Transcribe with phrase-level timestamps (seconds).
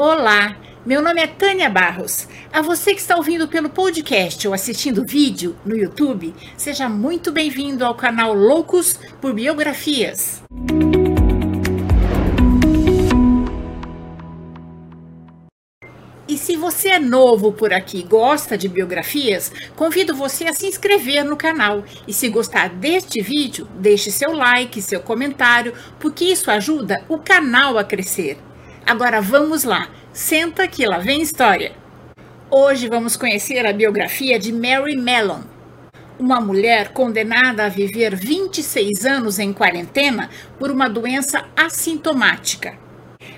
[0.00, 0.56] Olá,
[0.86, 2.28] meu nome é Tânia Barros.
[2.52, 7.84] A você que está ouvindo pelo podcast ou assistindo vídeo no YouTube, seja muito bem-vindo
[7.84, 10.40] ao canal Loucos por Biografias.
[16.28, 20.68] E se você é novo por aqui e gosta de biografias, convido você a se
[20.68, 21.82] inscrever no canal.
[22.06, 27.76] E se gostar deste vídeo, deixe seu like, seu comentário, porque isso ajuda o canal
[27.76, 28.38] a crescer.
[28.88, 31.72] Agora vamos lá, senta que lá vem história.
[32.50, 35.42] Hoje vamos conhecer a biografia de Mary Mellon,
[36.18, 42.78] uma mulher condenada a viver 26 anos em quarentena por uma doença assintomática.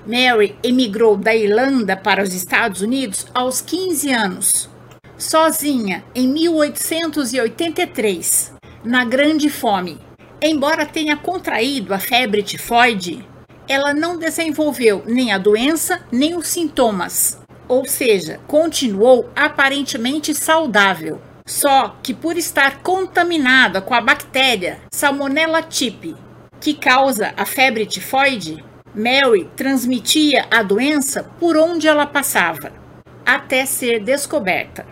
[0.06, 4.70] Mary emigrou da Irlanda para os Estados Unidos aos 15 anos,
[5.19, 9.98] sozinha, em 1883, na Grande Fome.
[10.41, 13.28] Embora tenha contraído a febre tifoide,
[13.70, 17.38] ela não desenvolveu nem a doença nem os sintomas,
[17.69, 21.22] ou seja, continuou aparentemente saudável.
[21.47, 26.17] Só que por estar contaminada com a bactéria Salmonella typhi,
[26.61, 32.73] que causa a febre tifoide, Mary transmitia a doença por onde ela passava,
[33.25, 34.84] até ser descoberta.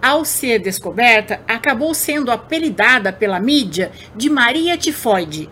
[0.00, 5.50] Ao ser descoberta, acabou sendo apelidada pela mídia de Maria Tifoide,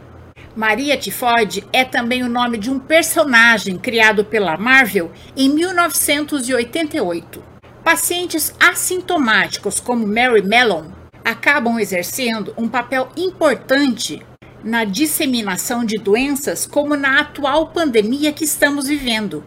[0.57, 7.43] Maria Tifoide é também o nome de um personagem criado pela Marvel em 1988.
[7.83, 10.93] Pacientes assintomáticos como Mary Mellon
[11.25, 14.25] acabam exercendo um papel importante
[14.63, 19.45] na disseminação de doenças, como na atual pandemia que estamos vivendo.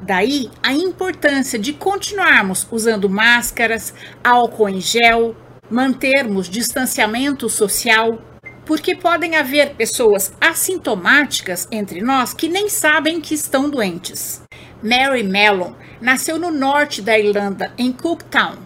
[0.00, 5.34] Daí a importância de continuarmos usando máscaras, álcool em gel,
[5.68, 8.20] mantermos distanciamento social
[8.64, 14.42] porque podem haver pessoas assintomáticas entre nós que nem sabem que estão doentes.
[14.82, 18.56] Mary Mellon nasceu no norte da Irlanda, em Cooktown,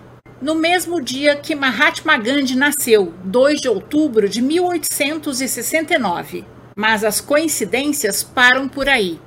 [0.41, 6.45] no mesmo dia que Mahatma Gandhi nasceu, 2 de outubro de 1869.
[6.77, 9.21] Mas as coincidências param por aí.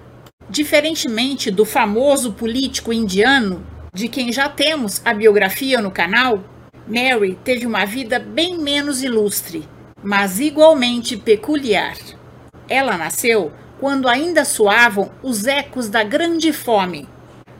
[0.50, 6.42] Diferentemente do famoso político indiano, de quem já temos a biografia no canal,
[6.88, 9.68] Mary teve uma vida bem menos ilustre
[10.04, 11.98] mas igualmente peculiar.
[12.68, 17.08] Ela nasceu quando ainda soavam os ecos da Grande Fome,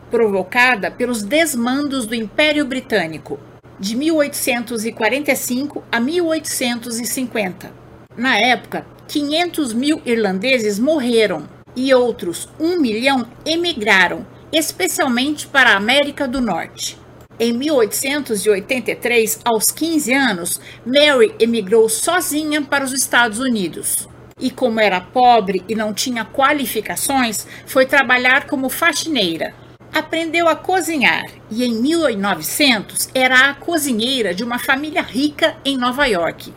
[0.10, 3.40] provocada pelos desmandos do Império Britânico,
[3.80, 7.72] de 1845 a 1850.
[8.16, 16.28] Na época, 500 mil irlandeses morreram e outros 1 milhão emigraram, especialmente para a América
[16.28, 16.98] do Norte.
[17.44, 24.08] Em 1883, aos 15 anos, Mary emigrou sozinha para os Estados Unidos.
[24.40, 29.56] E como era pobre e não tinha qualificações, foi trabalhar como faxineira.
[29.92, 36.06] Aprendeu a cozinhar e em 1900 era a cozinheira de uma família rica em Nova
[36.06, 36.54] York.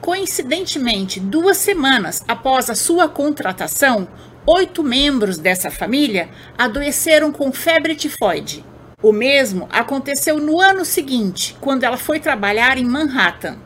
[0.00, 4.08] Coincidentemente, duas semanas após a sua contratação,
[4.44, 8.64] oito membros dessa família adoeceram com febre tifoide.
[9.02, 13.58] O mesmo aconteceu no ano seguinte, quando ela foi trabalhar em Manhattan.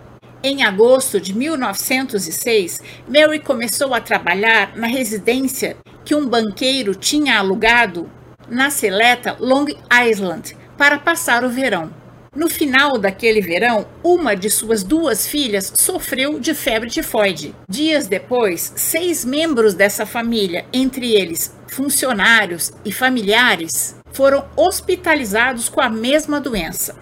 [0.43, 8.11] Em agosto de 1906, Mary começou a trabalhar na residência que um banqueiro tinha alugado
[8.49, 9.67] na seleta Long
[10.09, 11.93] Island para passar o verão.
[12.35, 17.55] No final daquele verão, uma de suas duas filhas sofreu de febre tifoide.
[17.69, 25.89] Dias depois, seis membros dessa família, entre eles funcionários e familiares, foram hospitalizados com a
[25.89, 26.97] mesma doença.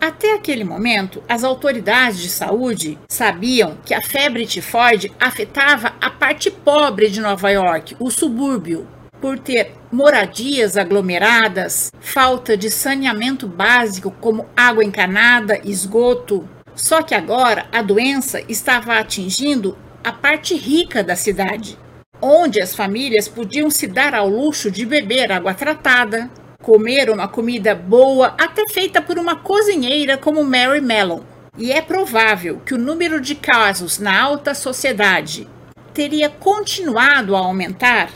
[0.00, 6.50] Até aquele momento, as autoridades de saúde sabiam que a febre tifoide afetava a parte
[6.50, 8.86] pobre de Nova York, o subúrbio,
[9.18, 16.46] por ter moradias aglomeradas, falta de saneamento básico como água encanada, esgoto.
[16.74, 21.78] Só que agora a doença estava atingindo a parte rica da cidade,
[22.20, 26.30] onde as famílias podiam se dar ao luxo de beber água tratada,
[26.64, 31.20] comer uma comida boa, até feita por uma cozinheira como Mary Mellon.
[31.58, 35.46] E é provável que o número de casos na alta sociedade
[35.92, 38.08] teria continuado a aumentar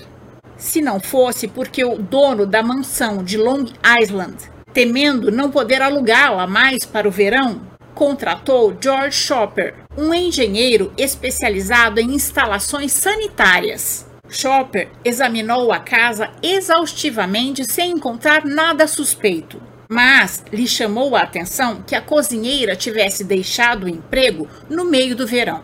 [0.56, 3.66] se não fosse porque o dono da mansão de Long
[4.02, 4.36] Island,
[4.72, 7.60] temendo não poder alugá-la mais para o verão,
[7.94, 14.07] contratou George Shopper, um engenheiro especializado em instalações sanitárias.
[14.30, 19.60] Chopper examinou a casa exaustivamente sem encontrar nada suspeito.
[19.88, 25.26] Mas lhe chamou a atenção que a cozinheira tivesse deixado o emprego no meio do
[25.26, 25.62] verão.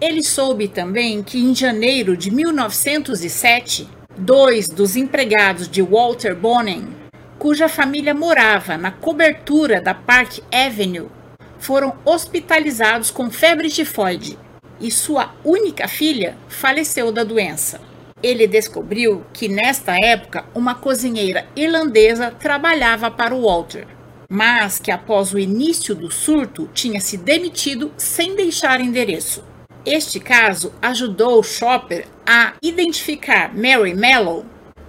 [0.00, 6.86] Ele soube também que em janeiro de 1907, Dois dos empregados de Walter Bonin,
[7.36, 11.08] cuja família morava na cobertura da Park Avenue,
[11.58, 14.38] foram hospitalizados com febre tifoide
[14.80, 17.80] e sua única filha faleceu da doença.
[18.22, 23.86] Ele descobriu que nesta época uma cozinheira irlandesa trabalhava para o Walter,
[24.28, 29.44] mas que após o início do surto tinha se demitido sem deixar endereço.
[29.84, 34.46] Este caso ajudou Chopper a identificar Mary Mellow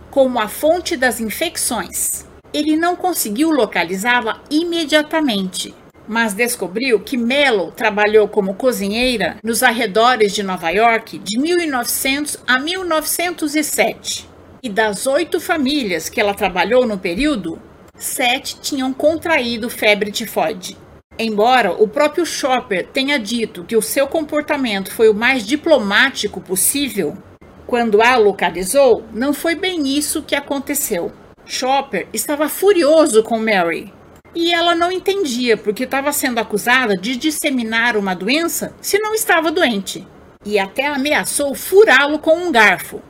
[0.10, 2.26] como a fonte das infecções.
[2.54, 5.76] Ele não conseguiu localizá-la imediatamente,
[6.08, 12.60] mas descobriu que Mellow trabalhou como cozinheira nos arredores de Nova York de 1900 a
[12.60, 14.30] 1907.
[14.62, 17.60] E das oito famílias que ela trabalhou no período,
[17.96, 20.78] sete tinham contraído febre tifoide.
[21.18, 27.18] Embora o próprio Chopper tenha dito que o seu comportamento foi o mais diplomático possível,
[27.66, 31.12] quando a localizou, não foi bem isso que aconteceu.
[31.46, 33.94] Chopper estava furioso com Mary
[34.36, 39.50] e ela não entendia porque estava sendo acusada de disseminar uma doença se não estava
[39.52, 40.06] doente
[40.46, 43.02] e até ameaçou furá-lo com um garfo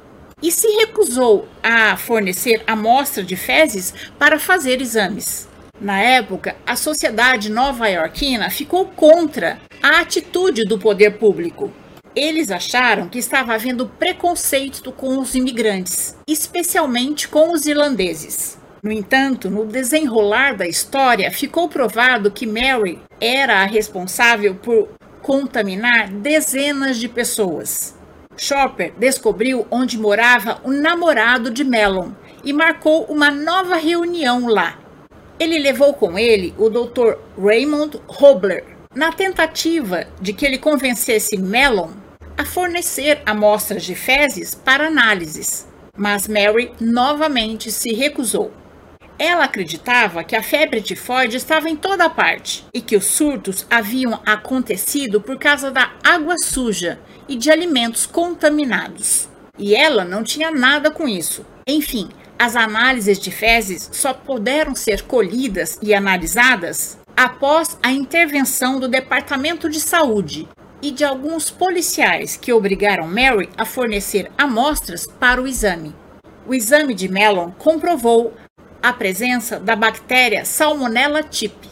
[0.42, 5.48] e se recusou a fornecer amostra de fezes para fazer exames.
[5.80, 11.72] Na época, a sociedade nova-iorquina ficou contra a atitude do poder público.
[12.16, 18.58] Eles acharam que estava havendo preconceito com os imigrantes, especialmente com os irlandeses.
[18.86, 24.90] No entanto, no desenrolar da história, ficou provado que Mary era a responsável por
[25.24, 27.96] contaminar dezenas de pessoas.
[28.38, 32.12] Chopper descobriu onde morava o namorado de Mellon
[32.44, 34.78] e marcou uma nova reunião lá.
[35.40, 37.16] Ele levou com ele o Dr.
[37.44, 41.90] Raymond Hobler, na tentativa de que ele convencesse Mellon
[42.38, 45.68] a fornecer amostras de fezes para análises,
[45.98, 48.52] mas Mary novamente se recusou.
[49.18, 54.20] Ela acreditava que a febre tifoide estava em toda parte e que os surtos haviam
[54.26, 59.30] acontecido por causa da água suja e de alimentos contaminados.
[59.58, 61.46] E ela não tinha nada com isso.
[61.66, 68.90] Enfim, as análises de fezes só puderam ser colhidas e analisadas após a intervenção do
[68.90, 70.48] Departamento de Saúde
[70.82, 75.96] e de alguns policiais que obrigaram Mary a fornecer amostras para o exame.
[76.46, 78.34] O exame de Mellon comprovou
[78.86, 81.70] a presença da bactéria Salmonella typhi,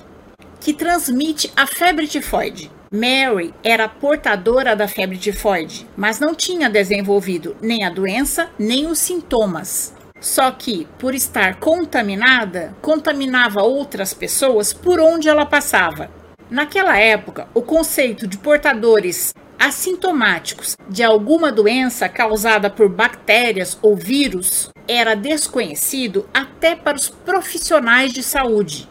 [0.59, 2.71] que transmite a febre tifoide.
[2.91, 8.97] Mary era portadora da febre tifoide, mas não tinha desenvolvido nem a doença nem os
[8.97, 9.93] sintomas.
[10.19, 16.09] Só que, por estar contaminada, contaminava outras pessoas por onde ela passava.
[16.49, 24.69] Naquela época, o conceito de portadores assintomáticos de alguma doença causada por bactérias ou vírus
[24.87, 28.89] era desconhecido até para os profissionais de saúde.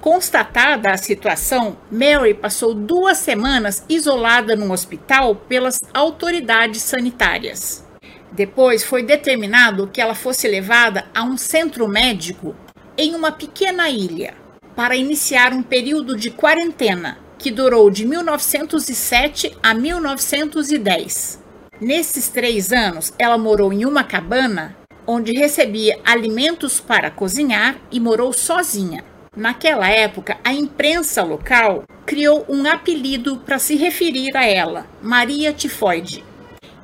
[0.00, 7.84] Constatada a situação, Mary passou duas semanas isolada num hospital pelas autoridades sanitárias.
[8.32, 12.54] Depois foi determinado que ela fosse levada a um centro médico
[12.96, 14.34] em uma pequena ilha
[14.74, 21.42] para iniciar um período de quarentena que durou de 1907 a 1910.
[21.80, 24.76] Nesses três anos, ela morou em uma cabana
[25.06, 29.02] onde recebia alimentos para cozinhar e morou sozinha.
[29.34, 36.22] Naquela época, a imprensa local criou um apelido para se referir a ela, Maria Tifoide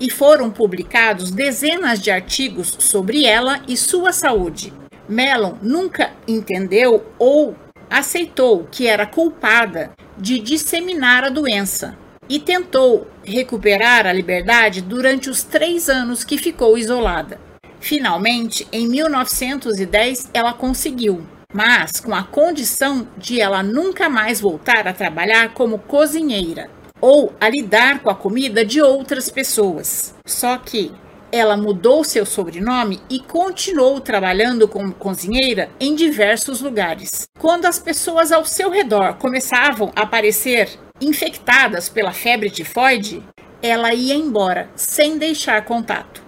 [0.00, 4.72] e foram publicados dezenas de artigos sobre ela e sua saúde.
[5.08, 7.54] Mellon nunca entendeu ou
[7.88, 11.96] aceitou que era culpada de disseminar a doença
[12.28, 17.40] e tentou recuperar a liberdade durante os três anos que ficou isolada.
[17.78, 24.92] Finalmente, em 1910, ela conseguiu, mas com a condição de ela nunca mais voltar a
[24.92, 26.70] trabalhar como cozinheira
[27.00, 30.14] ou a lidar com a comida de outras pessoas.
[30.26, 30.90] Só que
[31.36, 37.28] ela mudou seu sobrenome e continuou trabalhando como cozinheira em diversos lugares.
[37.38, 40.68] Quando as pessoas ao seu redor começavam a aparecer
[41.00, 43.22] infectadas pela febre tifoide,
[43.62, 46.22] ela ia embora sem deixar contato.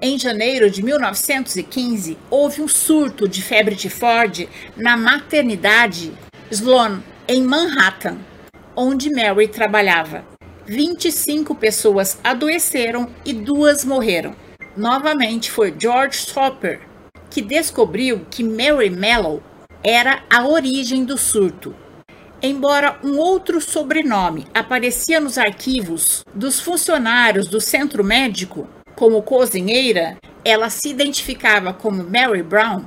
[0.00, 6.12] Em janeiro de 1915, houve um surto de febre tifoide na maternidade
[6.50, 8.18] Sloan, em Manhattan
[8.76, 10.24] onde Mary trabalhava.
[10.66, 14.34] 25 pessoas adoeceram e duas morreram.
[14.76, 16.80] Novamente foi George Soper
[17.30, 19.42] que descobriu que Mary Mellow
[19.82, 21.74] era a origem do surto.
[22.40, 30.70] Embora um outro sobrenome aparecia nos arquivos dos funcionários do centro médico, como cozinheira, ela
[30.70, 32.84] se identificava como Mary Brown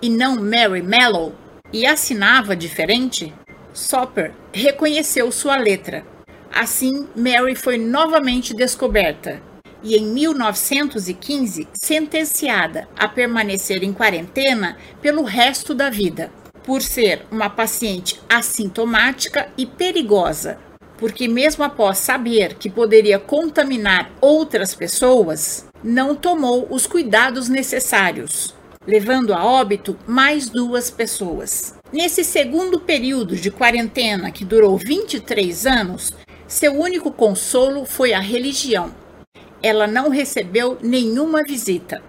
[0.00, 1.34] e não Mary Mellow
[1.70, 3.32] e assinava diferente,
[3.74, 6.02] Soper reconheceu sua letra.
[6.50, 9.51] Assim, Mary foi novamente descoberta
[9.82, 16.30] e, em 1915, sentenciada a permanecer em quarentena pelo resto da vida,
[16.64, 20.58] por ser uma paciente assintomática e perigosa,
[20.96, 28.54] porque, mesmo após saber que poderia contaminar outras pessoas, não tomou os cuidados necessários,
[28.86, 31.74] levando a óbito mais duas pessoas.
[31.92, 36.12] Nesse segundo período de quarentena, que durou 23 anos,
[36.46, 39.01] seu único consolo foi a religião.
[39.62, 42.02] Ela não recebeu nenhuma visita.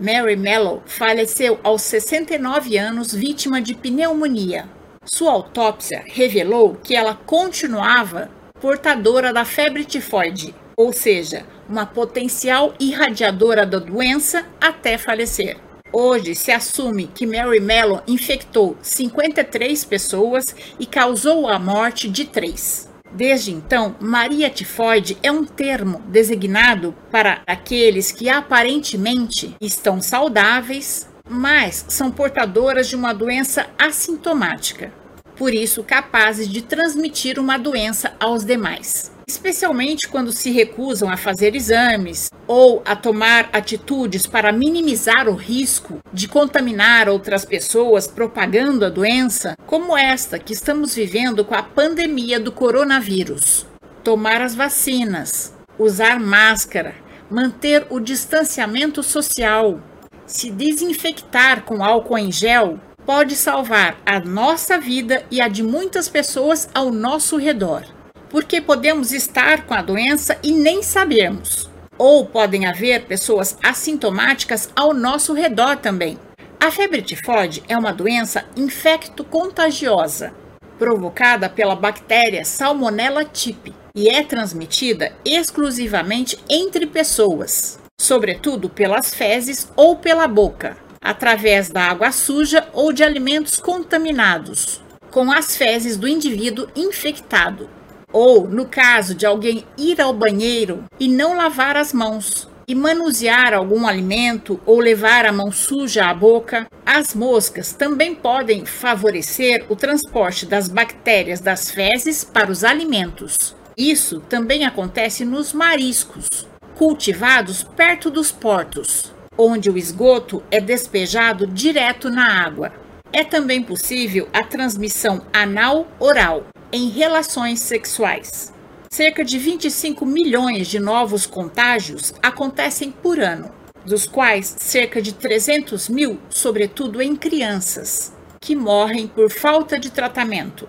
[0.00, 4.68] Mary Mello faleceu aos 69 anos, vítima de pneumonia.
[5.04, 8.28] Sua autópsia revelou que ela continuava
[8.60, 15.56] portadora da febre tifoide, ou seja, uma potencial irradiadora da doença até falecer.
[15.92, 22.88] Hoje se assume que Mary Mellon infectou 53 pessoas e causou a morte de três.
[23.16, 31.86] Desde então, Maria tifoide é um termo designado para aqueles que aparentemente estão saudáveis, mas
[31.88, 34.92] são portadoras de uma doença assintomática,
[35.34, 41.56] por isso capazes de transmitir uma doença aos demais especialmente quando se recusam a fazer
[41.56, 48.88] exames ou a tomar atitudes para minimizar o risco de contaminar outras pessoas propagando a
[48.88, 53.66] doença, como esta que estamos vivendo com a pandemia do coronavírus.
[54.04, 56.94] Tomar as vacinas, usar máscara,
[57.28, 59.80] manter o distanciamento social,
[60.24, 66.08] se desinfectar com álcool em gel pode salvar a nossa vida e a de muitas
[66.08, 67.95] pessoas ao nosso redor
[68.30, 71.70] porque podemos estar com a doença e nem sabemos.
[71.98, 76.18] Ou podem haver pessoas assintomáticas ao nosso redor também.
[76.60, 80.34] A febre tifoide é uma doença infecto-contagiosa,
[80.78, 89.96] provocada pela bactéria Salmonella typhi e é transmitida exclusivamente entre pessoas, sobretudo pelas fezes ou
[89.96, 96.68] pela boca, através da água suja ou de alimentos contaminados, com as fezes do indivíduo
[96.76, 97.70] infectado
[98.16, 103.52] ou, no caso de alguém ir ao banheiro e não lavar as mãos, e manusear
[103.52, 109.76] algum alimento ou levar a mão suja à boca, as moscas também podem favorecer o
[109.76, 113.54] transporte das bactérias das fezes para os alimentos.
[113.76, 116.26] Isso também acontece nos mariscos,
[116.74, 122.72] cultivados perto dos portos, onde o esgoto é despejado direto na água.
[123.12, 128.52] É também possível a transmissão anal-oral, em relações sexuais.
[128.90, 133.50] Cerca de 25 milhões de novos contágios acontecem por ano,
[133.84, 140.68] dos quais cerca de 300 mil, sobretudo em crianças, que morrem por falta de tratamento.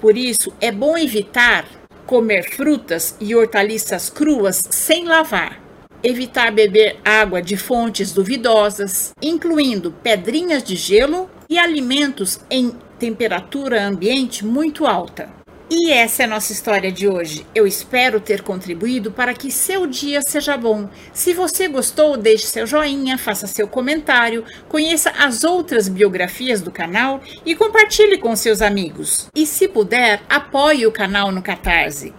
[0.00, 1.66] Por isso, é bom evitar
[2.06, 5.60] comer frutas e hortaliças cruas sem lavar,
[6.02, 14.44] evitar beber água de fontes duvidosas, incluindo pedrinhas de gelo e alimentos em temperatura ambiente
[14.44, 15.37] muito alta.
[15.70, 17.46] E essa é a nossa história de hoje.
[17.54, 20.88] Eu espero ter contribuído para que seu dia seja bom.
[21.12, 27.20] Se você gostou, deixe seu joinha, faça seu comentário, conheça as outras biografias do canal
[27.44, 29.28] e compartilhe com seus amigos.
[29.34, 32.14] E se puder, apoie o canal no Catarse.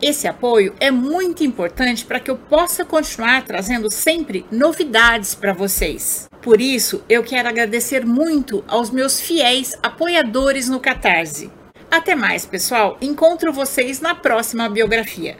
[0.00, 6.28] Esse apoio é muito importante para que eu possa continuar trazendo sempre novidades para vocês.
[6.40, 11.50] Por isso, eu quero agradecer muito aos meus fiéis apoiadores no Catarse.
[11.90, 12.96] Até mais, pessoal.
[13.00, 15.36] Encontro vocês na próxima biografia.